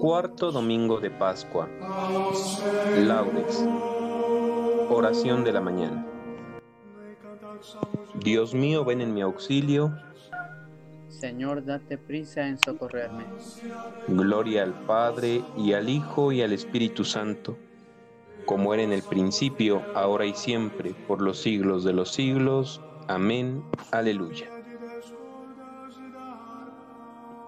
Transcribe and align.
Cuarto 0.00 0.50
domingo 0.52 1.00
de 1.00 1.10
Pascua. 1.10 1.68
Laudes. 2.96 3.64
Oración 4.88 5.44
de 5.44 5.52
la 5.52 5.60
mañana. 5.60 6.06
Dios 8.14 8.54
mío, 8.54 8.84
ven 8.84 9.00
en 9.00 9.14
mi 9.14 9.22
auxilio. 9.22 9.92
Señor, 11.08 11.64
date 11.64 11.98
prisa 11.98 12.46
en 12.46 12.58
socorrerme. 12.58 13.24
Gloria 14.08 14.62
al 14.62 14.74
Padre 14.86 15.42
y 15.56 15.72
al 15.72 15.88
Hijo 15.88 16.32
y 16.32 16.42
al 16.42 16.52
Espíritu 16.52 17.04
Santo, 17.04 17.58
como 18.46 18.72
era 18.72 18.82
en 18.82 18.92
el 18.92 19.02
principio, 19.02 19.82
ahora 19.94 20.26
y 20.26 20.34
siempre, 20.34 20.94
por 21.06 21.20
los 21.20 21.38
siglos 21.40 21.84
de 21.84 21.92
los 21.92 22.12
siglos. 22.12 22.80
Amén. 23.06 23.62
Aleluya. 23.90 24.59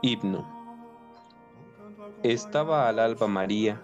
Himno. 0.05 0.45
Estaba 2.25 2.89
al 2.89 2.99
alba 2.99 3.29
María, 3.29 3.81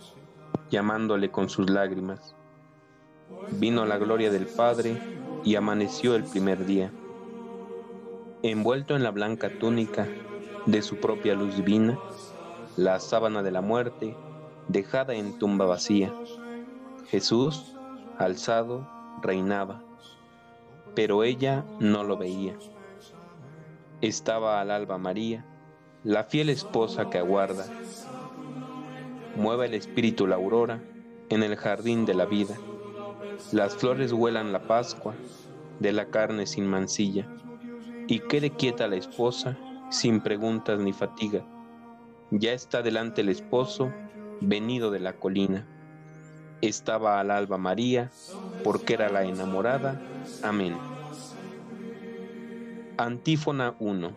llamándole 0.69 1.31
con 1.31 1.49
sus 1.49 1.71
lágrimas. 1.71 2.35
Vino 3.53 3.85
la 3.85 3.99
gloria 3.99 4.29
del 4.33 4.47
Padre 4.47 5.01
y 5.45 5.55
amaneció 5.55 6.17
el 6.17 6.25
primer 6.25 6.67
día. 6.67 6.91
Envuelto 8.43 8.97
en 8.97 9.05
la 9.05 9.13
blanca 9.13 9.49
túnica 9.61 10.09
de 10.67 10.83
su 10.83 10.97
propia 10.97 11.37
luz 11.37 11.55
divina, 11.55 11.97
la 12.77 12.99
sábana 12.99 13.45
de 13.45 13.53
la 13.53 13.61
muerte, 13.61 14.17
dejada 14.67 15.15
en 15.15 15.39
tumba 15.39 15.67
vacía. 15.67 16.13
Jesús, 17.07 17.77
alzado, 18.19 18.91
reinaba, 19.23 19.85
pero 20.97 21.23
ella 21.23 21.65
no 21.79 22.03
lo 22.03 22.17
veía. 22.17 22.57
Estaba 24.01 24.61
al 24.61 24.73
alba 24.73 24.99
María, 24.99 25.45
la 26.05 26.25
fiel 26.25 26.49
esposa 26.49 27.11
que 27.11 27.19
aguarda. 27.19 27.67
Mueve 29.37 29.67
el 29.67 29.75
espíritu 29.75 30.27
la 30.27 30.37
aurora 30.37 30.81
en 31.29 31.43
el 31.43 31.57
jardín 31.57 32.07
de 32.07 32.15
la 32.15 32.25
vida. 32.25 32.57
Las 33.53 33.75
flores 33.75 34.13
huelan 34.13 34.53
la 34.53 34.63
Pascua 34.63 35.15
de 35.81 35.93
la 35.93 36.07
carne 36.07 36.47
sin 36.47 36.67
mancilla. 36.67 37.27
Y 38.07 38.21
quede 38.21 38.51
quieta 38.51 38.87
la 38.87 38.97
esposa 38.97 39.59
sin 39.91 40.21
preguntas 40.21 40.79
ni 40.79 40.93
fatiga. 40.93 41.45
Ya 42.31 42.53
está 42.53 42.83
delante 42.83 43.23
el 43.23 43.29
esposo, 43.29 43.93
venido 44.41 44.91
de 44.91 45.01
la 45.01 45.15
colina. 45.15 45.67
Estaba 46.61 47.21
al 47.21 47.31
alba 47.31 47.59
María, 47.59 48.11
porque 48.63 48.95
era 48.95 49.09
la 49.09 49.25
enamorada. 49.25 50.01
Amén. 50.43 50.77
Antífona 52.97 53.75
1. 53.79 54.13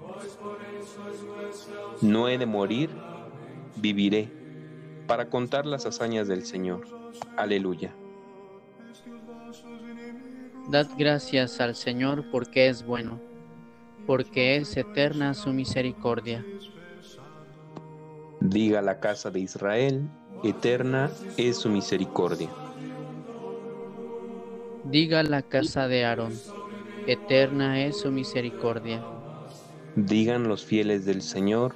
No 2.02 2.28
he 2.28 2.38
de 2.38 2.46
morir, 2.46 2.90
viviré, 3.76 4.30
para 5.08 5.30
contar 5.30 5.66
las 5.66 5.86
hazañas 5.86 6.28
del 6.28 6.44
Señor. 6.46 6.82
Aleluya. 7.38 7.94
Dad 10.70 10.88
gracias 10.98 11.60
al 11.60 11.76
Señor 11.76 12.26
porque 12.32 12.70
es 12.70 12.86
bueno, 12.86 13.20
porque 14.08 14.56
es 14.56 14.78
eterna 14.78 15.34
su 15.34 15.52
misericordia. 15.54 16.46
Diga 18.40 18.82
la 18.82 19.00
casa 19.00 19.30
de 19.30 19.42
Israel, 19.42 20.10
eterna 20.44 21.12
es 21.38 21.58
su 21.58 21.70
misericordia. 21.70 22.50
Diga 24.86 25.22
la 25.22 25.44
casa 25.44 25.88
de 25.88 26.06
Aarón, 26.06 26.34
eterna 27.06 27.84
es 27.86 28.00
su 28.00 28.12
misericordia. 28.12 29.04
Digan 29.96 30.48
los 30.48 30.66
fieles 30.66 31.06
del 31.06 31.22
Señor, 31.22 31.76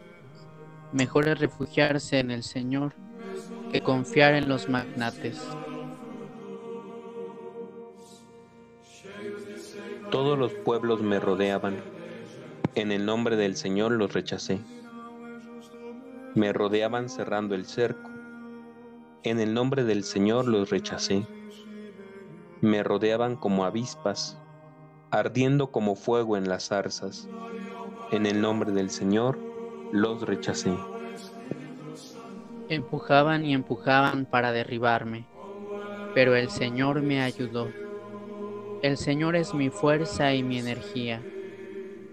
Mejor 0.93 1.29
es 1.29 1.39
refugiarse 1.39 2.19
en 2.19 2.31
el 2.31 2.43
Señor 2.43 2.93
que 3.71 3.81
confiar 3.81 4.33
en 4.33 4.49
los 4.49 4.67
magnates. 4.67 5.41
Todos 10.11 10.37
los 10.37 10.51
pueblos 10.51 11.01
me 11.01 11.21
rodeaban. 11.21 11.77
En 12.75 12.91
el 12.91 13.05
nombre 13.05 13.37
del 13.37 13.55
Señor 13.55 13.93
los 13.93 14.11
rechacé. 14.11 14.59
Me 16.35 16.51
rodeaban 16.51 17.07
cerrando 17.07 17.55
el 17.55 17.65
cerco. 17.65 18.09
En 19.23 19.39
el 19.39 19.53
nombre 19.53 19.85
del 19.85 20.03
Señor 20.03 20.45
los 20.45 20.69
rechacé. 20.69 21.25
Me 22.59 22.83
rodeaban 22.83 23.37
como 23.37 23.63
avispas, 23.63 24.37
ardiendo 25.09 25.71
como 25.71 25.95
fuego 25.95 26.35
en 26.35 26.49
las 26.49 26.67
zarzas. 26.67 27.29
En 28.11 28.25
el 28.25 28.41
nombre 28.41 28.73
del 28.73 28.89
Señor 28.89 29.50
los 29.91 30.21
rechacé. 30.21 30.73
Empujaban 32.69 33.45
y 33.45 33.53
empujaban 33.53 34.25
para 34.25 34.51
derribarme, 34.51 35.27
pero 36.13 36.35
el 36.35 36.49
Señor 36.49 37.01
me 37.01 37.21
ayudó. 37.21 37.69
El 38.81 38.97
Señor 38.97 39.35
es 39.35 39.53
mi 39.53 39.69
fuerza 39.69 40.33
y 40.33 40.43
mi 40.43 40.57
energía. 40.57 41.21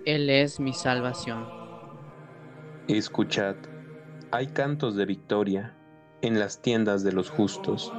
Él 0.04 0.28
es 0.30 0.58
mi 0.58 0.72
salvación. 0.72 1.46
Escuchad, 2.88 3.56
hay 4.30 4.48
cantos 4.48 4.96
de 4.96 5.06
victoria 5.06 5.74
en 6.22 6.38
las 6.38 6.60
tiendas 6.60 7.04
de 7.04 7.12
los 7.12 7.30
justos. 7.30 7.92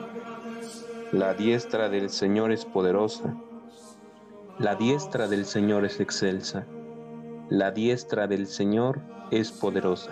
La 1.11 1.33
diestra 1.33 1.89
del 1.89 2.09
Señor 2.09 2.51
es 2.51 2.65
poderosa. 2.65 3.35
La 4.59 4.75
diestra 4.75 5.27
del 5.27 5.45
Señor 5.45 5.85
es 5.85 5.99
excelsa. 5.99 6.67
La 7.49 7.71
diestra 7.71 8.27
del 8.27 8.45
Señor 8.45 9.01
es 9.31 9.51
poderosa. 9.51 10.11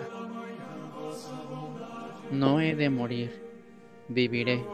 No 2.32 2.60
he 2.60 2.74
de 2.74 2.90
morir, 2.90 3.40
viviré 4.08 4.66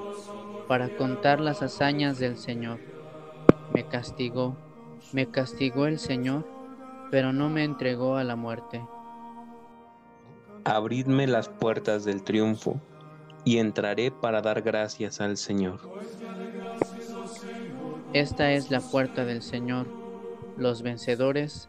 para 0.66 0.88
contar 0.96 1.40
las 1.40 1.60
hazañas 1.60 2.18
del 2.18 2.38
Señor. 2.38 2.78
Me 3.74 3.86
castigó, 3.86 4.56
me 5.12 5.30
castigó 5.30 5.84
el 5.84 5.98
Señor, 5.98 6.48
pero 7.10 7.34
no 7.34 7.50
me 7.50 7.64
entregó 7.64 8.16
a 8.16 8.24
la 8.24 8.34
muerte. 8.34 8.82
Abridme 10.64 11.26
las 11.26 11.50
puertas 11.50 12.06
del 12.06 12.22
triunfo, 12.22 12.80
y 13.44 13.58
entraré 13.58 14.10
para 14.10 14.40
dar 14.40 14.62
gracias 14.62 15.20
al 15.20 15.36
Señor. 15.36 15.80
Esta 18.14 18.52
es 18.52 18.70
la 18.70 18.80
puerta 18.80 19.26
del 19.26 19.42
Señor, 19.42 19.86
los 20.56 20.80
vencedores 20.80 21.68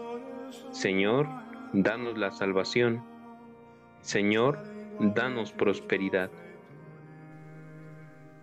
Señor, 0.81 1.27
danos 1.73 2.17
la 2.17 2.31
salvación. 2.31 3.03
Señor, 4.01 4.57
danos 4.99 5.51
prosperidad. 5.51 6.31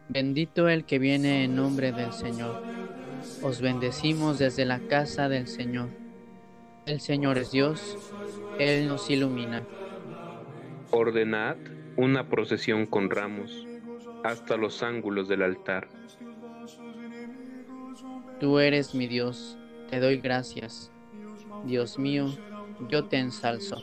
Bendito 0.08 0.68
el 0.68 0.84
que 0.84 1.00
viene 1.00 1.42
en 1.42 1.56
nombre 1.56 1.90
del 1.90 2.12
Señor. 2.12 2.62
Os 3.42 3.60
bendecimos 3.60 4.38
desde 4.38 4.64
la 4.66 4.78
casa 4.78 5.28
del 5.28 5.48
Señor. 5.48 5.88
El 6.86 7.00
Señor 7.00 7.38
es 7.38 7.50
Dios, 7.50 7.98
Él 8.60 8.86
nos 8.86 9.10
ilumina. 9.10 9.64
Ordenad 10.92 11.56
una 11.96 12.28
procesión 12.28 12.86
con 12.86 13.10
ramos 13.10 13.66
hasta 14.22 14.56
los 14.56 14.84
ángulos 14.84 15.26
del 15.26 15.42
altar. 15.42 15.88
Tú 18.38 18.60
eres 18.60 18.94
mi 18.94 19.08
Dios, 19.08 19.58
te 19.90 19.98
doy 19.98 20.18
gracias. 20.18 20.92
Dios 21.64 21.98
mío, 21.98 22.26
yo 22.88 23.04
te 23.06 23.18
ensalzo. 23.18 23.82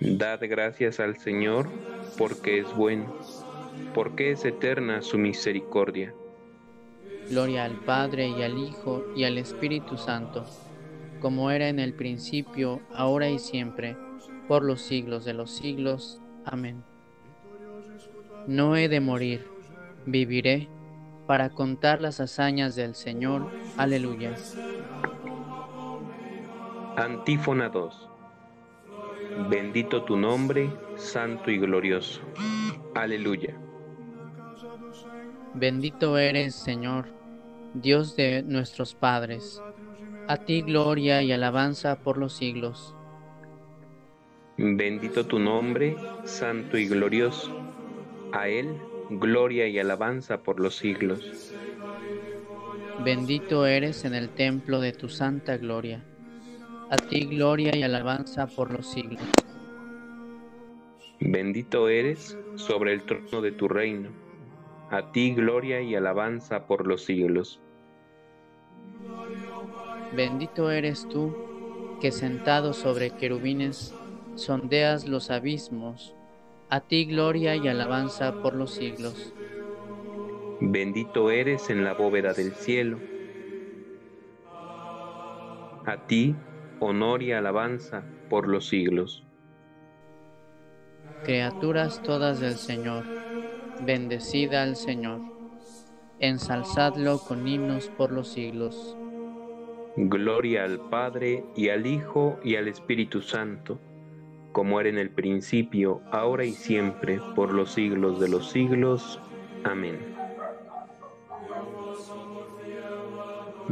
Dad 0.00 0.40
gracias 0.42 0.98
al 1.00 1.18
Señor 1.18 1.68
porque 2.16 2.60
es 2.60 2.74
bueno, 2.74 3.14
porque 3.94 4.32
es 4.32 4.44
eterna 4.44 5.02
su 5.02 5.18
misericordia. 5.18 6.14
Gloria 7.28 7.64
al 7.64 7.76
Padre 7.84 8.28
y 8.28 8.42
al 8.42 8.58
Hijo 8.58 9.04
y 9.14 9.24
al 9.24 9.38
Espíritu 9.38 9.96
Santo, 9.96 10.44
como 11.20 11.50
era 11.50 11.68
en 11.68 11.78
el 11.78 11.94
principio, 11.94 12.80
ahora 12.94 13.28
y 13.28 13.38
siempre, 13.38 13.96
por 14.48 14.64
los 14.64 14.80
siglos 14.80 15.24
de 15.24 15.34
los 15.34 15.50
siglos. 15.50 16.20
Amén. 16.44 16.82
No 18.46 18.76
he 18.76 18.88
de 18.88 19.00
morir, 19.00 19.46
viviré 20.06 20.68
para 21.26 21.50
contar 21.50 22.00
las 22.00 22.18
hazañas 22.20 22.74
del 22.74 22.94
Señor. 22.94 23.50
Aleluya. 23.76 24.34
Antífona 27.00 27.70
2. 27.70 28.08
Bendito 29.48 30.02
tu 30.04 30.18
nombre, 30.18 30.70
santo 30.96 31.50
y 31.50 31.56
glorioso. 31.56 32.20
Aleluya. 32.94 33.56
Bendito 35.54 36.18
eres, 36.18 36.54
Señor, 36.54 37.06
Dios 37.72 38.16
de 38.16 38.42
nuestros 38.42 38.94
padres. 38.94 39.62
A 40.28 40.36
ti 40.36 40.60
gloria 40.60 41.22
y 41.22 41.32
alabanza 41.32 42.00
por 42.00 42.18
los 42.18 42.34
siglos. 42.36 42.94
Bendito 44.58 45.24
tu 45.24 45.38
nombre, 45.38 45.96
santo 46.24 46.76
y 46.76 46.86
glorioso. 46.86 47.50
A 48.32 48.48
Él 48.48 48.78
gloria 49.08 49.66
y 49.68 49.78
alabanza 49.78 50.42
por 50.42 50.60
los 50.60 50.76
siglos. 50.76 51.54
Bendito 53.02 53.64
eres 53.64 54.04
en 54.04 54.14
el 54.14 54.28
templo 54.28 54.80
de 54.80 54.92
tu 54.92 55.08
santa 55.08 55.56
gloria. 55.56 56.04
A 56.90 56.96
ti 56.96 57.20
gloria 57.20 57.76
y 57.76 57.84
alabanza 57.84 58.48
por 58.48 58.72
los 58.72 58.90
siglos. 58.90 59.22
Bendito 61.20 61.88
eres 61.88 62.36
sobre 62.56 62.92
el 62.92 63.04
trono 63.04 63.40
de 63.40 63.52
tu 63.52 63.68
reino. 63.68 64.10
A 64.90 65.12
ti 65.12 65.32
gloria 65.32 65.80
y 65.82 65.94
alabanza 65.94 66.66
por 66.66 66.88
los 66.88 67.04
siglos. 67.04 67.60
Bendito 70.16 70.72
eres 70.72 71.06
tú, 71.08 71.32
que 72.00 72.10
sentado 72.10 72.72
sobre 72.72 73.10
querubines 73.10 73.94
sondeas 74.34 75.06
los 75.06 75.30
abismos. 75.30 76.16
A 76.70 76.80
ti 76.80 77.04
gloria 77.04 77.54
y 77.54 77.68
alabanza 77.68 78.42
por 78.42 78.56
los 78.56 78.72
siglos. 78.72 79.32
Bendito 80.60 81.30
eres 81.30 81.70
en 81.70 81.84
la 81.84 81.94
bóveda 81.94 82.32
del 82.32 82.52
cielo. 82.52 82.98
A 85.86 86.06
ti 86.08 86.34
honor 86.80 87.22
y 87.22 87.32
alabanza 87.32 88.02
por 88.28 88.48
los 88.48 88.68
siglos. 88.68 89.24
Criaturas 91.24 92.02
todas 92.02 92.40
del 92.40 92.56
Señor, 92.56 93.04
bendecida 93.84 94.62
al 94.62 94.74
Señor, 94.76 95.20
ensalzadlo 96.18 97.18
con 97.18 97.46
himnos 97.46 97.88
por 97.90 98.10
los 98.10 98.28
siglos. 98.28 98.96
Gloria 99.96 100.64
al 100.64 100.80
Padre 100.88 101.44
y 101.54 101.68
al 101.68 101.86
Hijo 101.86 102.38
y 102.42 102.56
al 102.56 102.68
Espíritu 102.68 103.20
Santo, 103.20 103.78
como 104.52 104.80
era 104.80 104.88
en 104.88 104.98
el 104.98 105.10
principio, 105.10 106.00
ahora 106.10 106.44
y 106.44 106.52
siempre, 106.52 107.20
por 107.34 107.52
los 107.52 107.72
siglos 107.72 108.18
de 108.18 108.28
los 108.28 108.50
siglos. 108.50 109.20
Amén. 109.64 109.98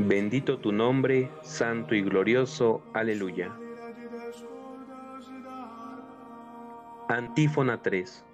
Bendito 0.06 0.60
tu 0.60 0.70
nombre, 0.70 1.28
santo 1.42 1.92
y 1.92 2.02
glorioso. 2.02 2.82
Aleluya. 2.94 3.52
Antífona 7.08 7.82
3. 7.82 8.24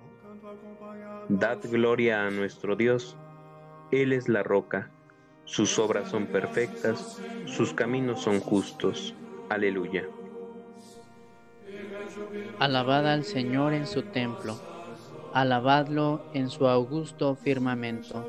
Dad 1.31 1.59
gloria 1.65 2.27
a 2.27 2.31
nuestro 2.31 2.77
Dios. 2.77 3.17
Él 3.91 4.13
es 4.13 4.29
la 4.29 4.43
roca. 4.43 4.91
Sus 5.47 5.79
obras 5.79 6.11
son 6.11 6.27
perfectas, 6.27 7.19
sus 7.47 7.73
caminos 7.73 8.21
son 8.21 8.41
justos. 8.41 9.15
Aleluya. 9.49 10.05
Alabad 12.59 13.11
al 13.11 13.25
Señor 13.25 13.73
en 13.73 13.87
su 13.87 14.03
templo, 14.03 14.61
alabadlo 15.33 16.27
en 16.35 16.51
su 16.51 16.67
augusto 16.69 17.35
firmamento. 17.37 18.29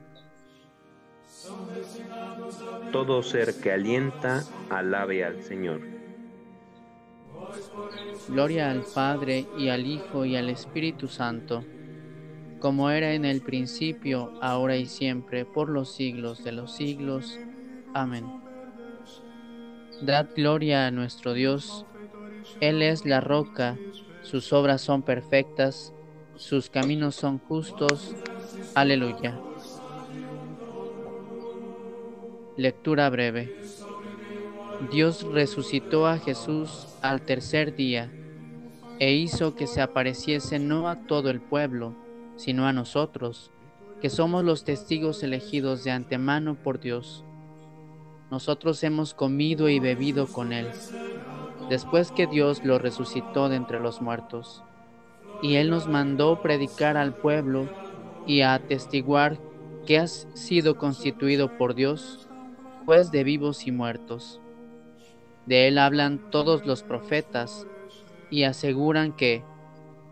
Todo 2.91 3.23
ser 3.23 3.55
que 3.61 3.71
alienta, 3.71 4.43
alabe 4.69 5.23
al 5.23 5.41
Señor. 5.43 5.81
Gloria 8.27 8.71
al 8.71 8.83
Padre 8.83 9.47
y 9.57 9.69
al 9.69 9.85
Hijo 9.85 10.25
y 10.25 10.35
al 10.35 10.49
Espíritu 10.49 11.07
Santo, 11.07 11.63
como 12.59 12.89
era 12.89 13.13
en 13.13 13.25
el 13.25 13.41
principio, 13.41 14.33
ahora 14.41 14.75
y 14.77 14.85
siempre, 14.85 15.45
por 15.45 15.69
los 15.69 15.93
siglos 15.93 16.43
de 16.43 16.51
los 16.51 16.75
siglos. 16.75 17.39
Amén. 17.93 18.25
Dad 20.01 20.27
gloria 20.35 20.87
a 20.87 20.91
nuestro 20.91 21.33
Dios. 21.33 21.85
Él 22.59 22.81
es 22.81 23.05
la 23.05 23.21
roca, 23.21 23.77
sus 24.21 24.51
obras 24.53 24.81
son 24.81 25.01
perfectas, 25.01 25.93
sus 26.35 26.69
caminos 26.69 27.15
son 27.15 27.39
justos. 27.39 28.15
Aleluya. 28.75 29.39
Lectura 32.61 33.09
breve. 33.09 33.55
Dios 34.91 35.23
resucitó 35.23 36.05
a 36.05 36.19
Jesús 36.19 36.89
al 37.01 37.23
tercer 37.23 37.75
día 37.75 38.11
e 38.99 39.13
hizo 39.13 39.55
que 39.55 39.65
se 39.65 39.81
apareciese 39.81 40.59
no 40.59 40.87
a 40.87 41.07
todo 41.07 41.31
el 41.31 41.41
pueblo, 41.41 41.95
sino 42.35 42.67
a 42.67 42.71
nosotros, 42.71 43.49
que 43.99 44.11
somos 44.11 44.43
los 44.43 44.63
testigos 44.63 45.23
elegidos 45.23 45.83
de 45.83 45.89
antemano 45.89 46.53
por 46.53 46.79
Dios. 46.79 47.25
Nosotros 48.29 48.83
hemos 48.83 49.15
comido 49.15 49.67
y 49.67 49.79
bebido 49.79 50.27
con 50.27 50.53
Él, 50.53 50.67
después 51.67 52.11
que 52.11 52.27
Dios 52.27 52.63
lo 52.63 52.77
resucitó 52.77 53.49
de 53.49 53.55
entre 53.55 53.79
los 53.79 54.03
muertos. 54.03 54.61
Y 55.41 55.55
Él 55.55 55.71
nos 55.71 55.87
mandó 55.87 56.43
predicar 56.43 56.95
al 56.95 57.15
pueblo 57.15 57.67
y 58.27 58.41
a 58.41 58.53
atestiguar 58.53 59.39
que 59.87 59.97
has 59.97 60.27
sido 60.35 60.77
constituido 60.77 61.57
por 61.57 61.73
Dios 61.73 62.27
juez 62.85 63.11
de 63.11 63.23
vivos 63.23 63.67
y 63.67 63.71
muertos. 63.71 64.41
De 65.45 65.67
él 65.67 65.77
hablan 65.77 66.19
todos 66.31 66.65
los 66.65 66.83
profetas 66.83 67.67
y 68.29 68.43
aseguran 68.43 69.13
que 69.13 69.43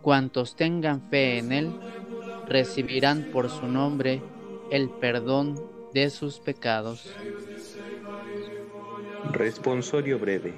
cuantos 0.02 0.56
tengan 0.56 1.02
fe 1.10 1.38
en 1.38 1.52
él 1.52 1.72
recibirán 2.48 3.30
por 3.32 3.50
su 3.50 3.68
nombre 3.68 4.22
el 4.72 4.90
perdón 4.90 5.56
de 5.94 6.10
sus 6.10 6.40
pecados. 6.40 7.14
Responsorio 9.32 10.20
breve. 10.20 10.54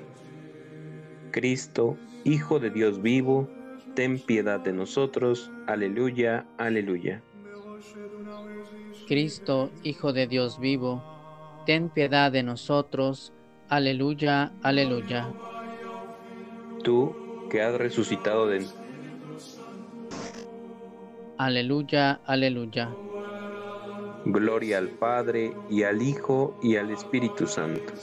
Cristo, 1.31 1.97
Hijo 2.23 2.59
de 2.59 2.69
Dios 2.69 3.01
vivo, 3.01 3.49
ten 3.95 4.19
piedad 4.19 4.59
de 4.59 4.73
nosotros. 4.73 5.51
Aleluya, 5.67 6.45
aleluya. 6.57 7.21
Cristo, 9.07 9.71
Hijo 9.83 10.13
de 10.13 10.27
Dios 10.27 10.59
vivo, 10.59 11.10
ten 11.65 11.89
piedad 11.89 12.31
de 12.31 12.43
nosotros. 12.43 13.33
Aleluya, 13.69 14.51
aleluya. 14.63 15.33
Tú 16.83 17.15
que 17.49 17.61
has 17.61 17.75
resucitado 17.75 18.47
de... 18.47 18.65
Aleluya, 21.37 22.21
aleluya. 22.25 22.93
Gloria 24.25 24.77
al 24.77 24.89
Padre 24.89 25.53
y 25.69 25.83
al 25.83 26.01
Hijo 26.01 26.59
y 26.61 26.75
al 26.75 26.91
Espíritu 26.91 27.47
Santo. 27.47 27.93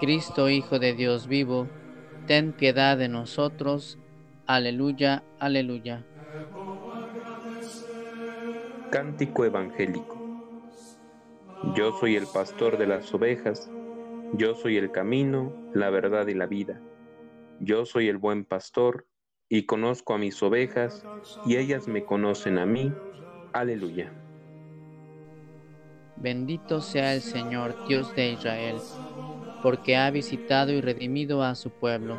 Cristo, 0.00 0.48
Hijo 0.48 0.78
de 0.78 0.94
Dios 0.94 1.26
vivo, 1.26 1.68
ten 2.26 2.52
piedad 2.52 2.96
de 2.96 3.08
nosotros. 3.08 3.98
Aleluya, 4.46 5.24
aleluya. 5.40 6.04
Cántico 8.90 9.44
Evangélico. 9.44 10.15
Yo 11.74 11.92
soy 11.92 12.14
el 12.14 12.28
pastor 12.28 12.78
de 12.78 12.86
las 12.86 13.12
ovejas, 13.12 13.68
yo 14.34 14.54
soy 14.54 14.76
el 14.76 14.92
camino, 14.92 15.52
la 15.74 15.90
verdad 15.90 16.28
y 16.28 16.34
la 16.34 16.46
vida. 16.46 16.80
Yo 17.58 17.84
soy 17.86 18.08
el 18.08 18.18
buen 18.18 18.44
pastor 18.44 19.08
y 19.48 19.66
conozco 19.66 20.14
a 20.14 20.18
mis 20.18 20.40
ovejas 20.42 21.04
y 21.44 21.56
ellas 21.56 21.88
me 21.88 22.04
conocen 22.04 22.58
a 22.58 22.66
mí. 22.66 22.92
Aleluya. 23.52 24.12
Bendito 26.16 26.80
sea 26.80 27.14
el 27.14 27.20
Señor, 27.20 27.74
Dios 27.88 28.14
de 28.14 28.30
Israel, 28.30 28.76
porque 29.62 29.96
ha 29.96 30.10
visitado 30.10 30.72
y 30.72 30.80
redimido 30.80 31.42
a 31.42 31.56
su 31.56 31.70
pueblo, 31.70 32.16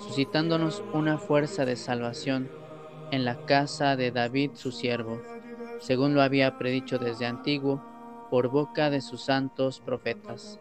suscitándonos 0.00 0.82
una 0.92 1.18
fuerza 1.18 1.64
de 1.64 1.76
salvación 1.76 2.50
en 3.12 3.24
la 3.24 3.44
casa 3.46 3.96
de 3.96 4.10
David 4.10 4.52
su 4.54 4.72
siervo, 4.72 5.22
según 5.78 6.14
lo 6.14 6.22
había 6.22 6.58
predicho 6.58 6.98
desde 6.98 7.26
antiguo 7.26 7.91
por 8.32 8.48
boca 8.48 8.88
de 8.88 9.02
sus 9.02 9.20
santos 9.26 9.78
profetas 9.78 10.58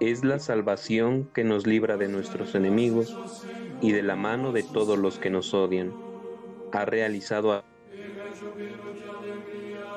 es 0.00 0.22
la 0.22 0.38
salvación 0.38 1.30
que 1.32 1.44
nos 1.44 1.66
libra 1.66 1.96
de 1.96 2.08
nuestros 2.08 2.54
enemigos 2.54 3.16
y 3.80 3.92
de 3.92 4.02
la 4.02 4.16
mano 4.16 4.52
de 4.52 4.62
todos 4.62 4.98
los 4.98 5.18
que 5.18 5.30
nos 5.30 5.54
odian. 5.54 5.94
Ha 6.74 6.84
realizado 6.84 7.54
a 7.54 7.64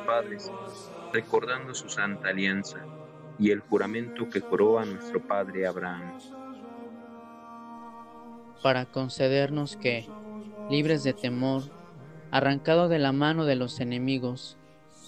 padres, 0.07 0.50
recordando 1.12 1.75
su 1.75 1.89
santa 1.89 2.29
alianza 2.29 2.79
y 3.38 3.51
el 3.51 3.59
juramento 3.59 4.29
que 4.29 4.39
juró 4.39 4.79
a 4.79 4.86
nuestro 4.86 5.19
padre 5.19 5.67
Abraham. 5.67 6.17
Para 8.63 8.86
concedernos 8.86 9.75
que, 9.75 10.07
libres 10.69 11.03
de 11.03 11.12
temor, 11.12 11.63
arrancado 12.31 12.88
de 12.88 13.00
la 13.00 13.12
mano 13.12 13.43
de 13.43 13.57
los 13.57 13.81
enemigos, 13.81 14.57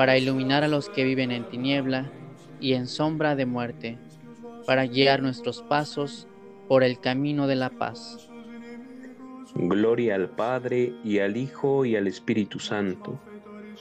para 0.00 0.16
iluminar 0.16 0.64
a 0.64 0.68
los 0.68 0.88
que 0.88 1.04
viven 1.04 1.30
en 1.30 1.44
tiniebla 1.44 2.10
y 2.58 2.72
en 2.72 2.86
sombra 2.86 3.36
de 3.36 3.44
muerte 3.44 3.98
para 4.66 4.86
guiar 4.86 5.20
nuestros 5.20 5.60
pasos 5.60 6.26
por 6.68 6.82
el 6.82 6.98
camino 7.00 7.46
de 7.46 7.56
la 7.56 7.68
paz. 7.68 8.30
Gloria 9.54 10.14
al 10.14 10.30
Padre 10.30 10.94
y 11.04 11.18
al 11.18 11.36
Hijo 11.36 11.84
y 11.84 11.96
al 11.96 12.06
Espíritu 12.06 12.58
Santo, 12.58 13.20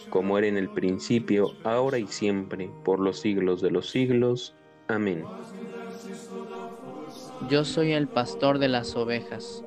como 0.09 0.37
era 0.37 0.47
en 0.47 0.57
el 0.57 0.67
principio, 0.67 1.53
ahora 1.63 1.99
y 1.99 2.07
siempre, 2.07 2.69
por 2.83 2.99
los 2.99 3.21
siglos 3.21 3.61
de 3.61 3.71
los 3.71 3.89
siglos. 3.89 4.57
Amén. 4.89 5.23
Yo 7.49 7.63
soy 7.63 7.93
el 7.93 8.09
pastor 8.09 8.59
de 8.59 8.67
las 8.67 8.93
ovejas, 8.97 9.63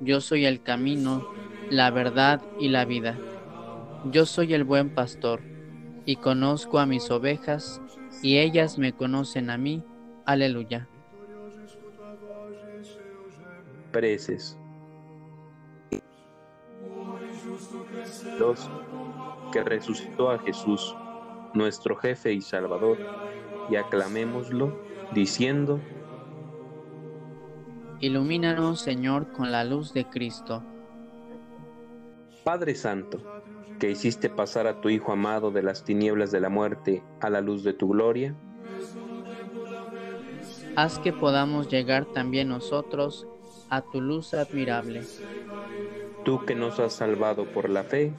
yo 0.00 0.22
soy 0.22 0.46
el 0.46 0.62
camino, 0.62 1.28
la 1.68 1.90
verdad 1.90 2.40
y 2.58 2.70
la 2.70 2.86
vida. 2.86 3.18
Yo 4.10 4.24
soy 4.24 4.54
el 4.54 4.64
buen 4.64 4.94
pastor, 4.94 5.42
y 6.06 6.16
conozco 6.16 6.78
a 6.78 6.86
mis 6.86 7.10
ovejas, 7.10 7.80
y 8.22 8.38
ellas 8.38 8.78
me 8.78 8.92
conocen 8.92 9.50
a 9.50 9.58
mí, 9.58 9.84
Aleluya. 10.24 10.88
Preces. 13.92 14.56
Dios, 18.36 18.70
que 19.52 19.62
resucitó 19.62 20.30
a 20.30 20.38
Jesús, 20.38 20.94
nuestro 21.54 21.96
jefe 21.96 22.32
y 22.32 22.40
salvador, 22.40 22.98
y 23.68 23.76
aclamémoslo 23.76 24.80
diciendo, 25.12 25.80
Ilumínanos, 28.00 28.80
Señor, 28.80 29.30
con 29.32 29.52
la 29.52 29.62
luz 29.64 29.92
de 29.92 30.06
Cristo. 30.06 30.62
Padre 32.44 32.74
Santo, 32.74 33.20
que 33.78 33.90
hiciste 33.90 34.30
pasar 34.30 34.66
a 34.66 34.80
tu 34.80 34.88
Hijo 34.88 35.12
amado 35.12 35.50
de 35.50 35.62
las 35.62 35.84
tinieblas 35.84 36.30
de 36.30 36.40
la 36.40 36.48
muerte 36.48 37.02
a 37.20 37.28
la 37.28 37.40
luz 37.40 37.62
de 37.64 37.74
tu 37.74 37.88
gloria, 37.88 38.34
haz 40.76 40.98
que 40.98 41.12
podamos 41.12 41.68
llegar 41.68 42.06
también 42.06 42.48
nosotros 42.48 43.26
a 43.68 43.82
tu 43.82 44.00
luz 44.00 44.32
admirable. 44.32 45.02
Tú 46.24 46.44
que 46.46 46.54
nos 46.54 46.80
has 46.80 46.94
salvado 46.94 47.44
por 47.44 47.68
la 47.68 47.82
fe, 47.82 48.12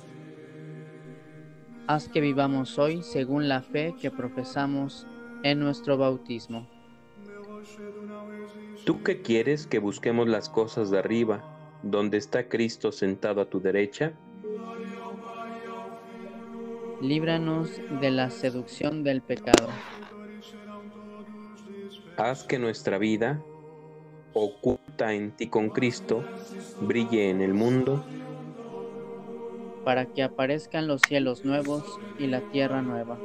haz 1.88 2.08
que 2.08 2.22
vivamos 2.22 2.78
hoy 2.78 3.01
según 3.01 3.50
la 3.50 3.62
fe 3.62 3.96
que 4.00 4.12
profesamos 4.12 5.08
en 5.44 5.60
nuestro 5.60 5.98
bautismo. 5.98 6.68
Tú 8.86 9.04
que 9.04 9.22
quieres 9.22 9.68
que 9.68 9.80
busquemos 9.80 10.28
las 10.28 10.50
cosas 10.50 10.90
de 10.90 11.00
arriba, 11.00 11.44
donde 11.83 12.17
está 12.17 12.47
Cristo 12.47 12.91
sentado 12.91 13.41
a 13.41 13.45
tu 13.45 13.59
derecha, 13.59 14.13
líbranos 17.01 17.69
de 18.00 18.11
la 18.11 18.29
seducción 18.29 19.03
del 19.03 19.21
pecado. 19.21 19.67
Haz 22.17 22.43
que 22.43 22.59
nuestra 22.59 22.97
vida, 22.97 23.41
oculta 24.33 25.13
en 25.13 25.31
ti 25.31 25.47
con 25.47 25.69
Cristo, 25.69 26.23
brille 26.81 27.29
en 27.29 27.41
el 27.41 27.53
mundo, 27.53 28.05
para 29.83 30.05
que 30.05 30.21
aparezcan 30.21 30.88
los 30.88 31.01
cielos 31.01 31.43
nuevos 31.43 32.00
y 32.19 32.27
la 32.27 32.41
tierra 32.51 32.83
nueva. 32.83 33.17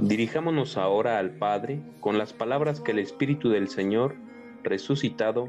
Dirijámonos 0.00 0.76
ahora 0.76 1.18
al 1.18 1.30
Padre 1.38 1.80
con 2.00 2.18
las 2.18 2.32
palabras 2.32 2.80
que 2.80 2.90
el 2.90 2.98
Espíritu 2.98 3.48
del 3.48 3.68
Señor 3.68 4.16
resucitado 4.62 5.48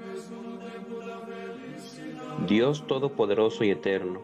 Dios 2.47 2.85
Todopoderoso 2.87 3.63
y 3.63 3.71
Eterno, 3.71 4.21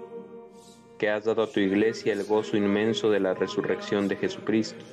que 0.97 1.09
has 1.09 1.25
dado 1.25 1.43
a 1.43 1.51
tu 1.51 1.59
iglesia 1.59 2.13
el 2.13 2.23
gozo 2.23 2.57
inmenso 2.57 3.09
de 3.09 3.19
la 3.19 3.33
resurrección 3.33 4.07
de 4.07 4.15
Jesucristo 4.15 4.83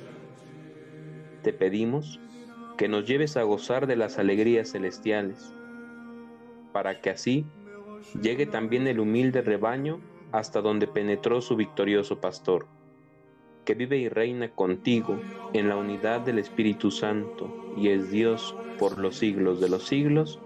te 1.45 1.53
pedimos 1.53 2.19
que 2.75 2.87
nos 2.87 3.05
lleves 3.05 3.37
a 3.37 3.43
gozar 3.43 3.85
de 3.85 3.95
las 3.95 4.17
alegrías 4.17 4.71
celestiales, 4.71 5.53
para 6.73 7.01
que 7.01 7.11
así 7.11 7.45
llegue 8.19 8.47
también 8.47 8.87
el 8.87 8.99
humilde 8.99 9.43
rebaño 9.43 9.99
hasta 10.31 10.61
donde 10.61 10.87
penetró 10.87 11.41
su 11.41 11.55
victorioso 11.55 12.19
pastor, 12.19 12.65
que 13.63 13.75
vive 13.75 13.97
y 13.97 14.09
reina 14.09 14.49
contigo 14.49 15.19
en 15.53 15.69
la 15.69 15.75
unidad 15.75 16.21
del 16.21 16.39
Espíritu 16.39 16.89
Santo 16.89 17.75
y 17.77 17.89
es 17.89 18.09
Dios 18.09 18.55
por 18.79 18.97
los 18.97 19.15
siglos 19.15 19.61
de 19.61 19.69
los 19.69 19.85
siglos. 19.85 20.39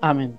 Amén. 0.00 0.38